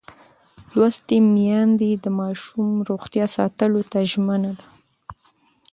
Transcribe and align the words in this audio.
لوستې 0.75 1.17
میندې 1.35 1.91
د 2.03 2.05
ماشوم 2.19 2.69
روغتیا 2.89 3.25
ساتلو 3.35 3.81
ته 3.91 3.99
ژمنه 4.11 4.51
ده. 4.59 4.65